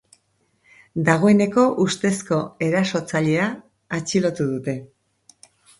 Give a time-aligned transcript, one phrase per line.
[1.09, 3.53] Dagoeneko ustezko erasotzailea
[4.01, 4.81] atxilotu dute.